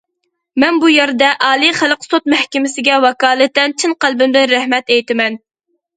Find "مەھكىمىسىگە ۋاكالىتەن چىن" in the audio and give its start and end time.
2.35-3.95